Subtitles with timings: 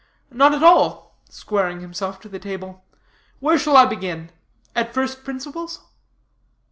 [0.31, 2.83] "None at all," squaring himself to the table.
[3.39, 4.31] "Where shall I begin?
[4.75, 5.81] At first principles?"